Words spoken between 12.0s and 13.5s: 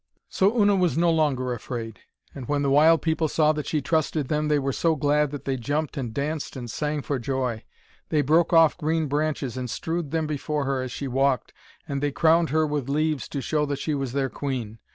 they crowned her with leaves to